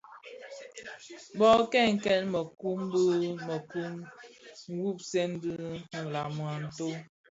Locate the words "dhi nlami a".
5.41-6.53